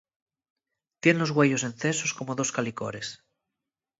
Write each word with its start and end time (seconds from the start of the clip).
Tien 0.99 1.19
los 1.19 1.31
güeyos 1.31 1.61
encesos 1.61 2.15
como 2.15 2.33
dos 2.33 2.51
calicores. 2.51 3.21